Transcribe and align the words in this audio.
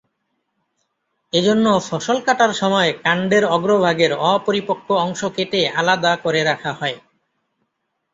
এজন্য 1.33 1.65
ফসল 1.87 2.17
কাটার 2.25 2.51
সময় 2.53 2.89
কান্ডের 3.03 3.43
অগ্রভাগের 3.47 4.11
অপরিপক্ক 4.29 4.87
অংশ 5.05 5.21
কেটে 5.35 5.61
আলাদা 5.79 6.11
করে 6.23 6.41
রাখা 6.43 6.71
হয়। 6.73 6.97